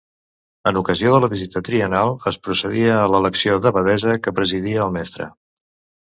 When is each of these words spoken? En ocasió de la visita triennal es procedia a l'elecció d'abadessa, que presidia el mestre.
En 0.69 0.77
ocasió 0.79 1.09
de 1.15 1.17
la 1.25 1.27
visita 1.33 1.61
triennal 1.67 2.13
es 2.31 2.39
procedia 2.47 2.95
a 3.01 3.03
l'elecció 3.15 3.59
d'abadessa, 3.65 4.15
que 4.25 4.33
presidia 4.39 4.81
el 4.87 4.95
mestre. 4.97 5.29